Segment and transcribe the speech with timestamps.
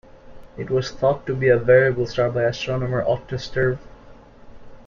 [0.57, 3.77] It was thought to be a variable star by astronomer Otto Struve.